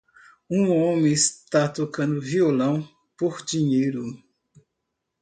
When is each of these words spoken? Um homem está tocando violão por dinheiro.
Um 0.49 0.71
homem 0.71 1.13
está 1.13 1.69
tocando 1.69 2.19
violão 2.19 2.81
por 3.15 3.45
dinheiro. 3.45 4.03